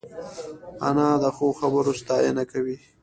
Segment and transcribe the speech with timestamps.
[0.87, 2.77] انا د ښو خبرو ستاینه کوي